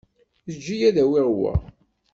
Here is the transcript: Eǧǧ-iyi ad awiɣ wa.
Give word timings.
Eǧǧ-iyi 0.49 0.85
ad 0.89 0.97
awiɣ 1.03 1.27
wa. 1.39 1.53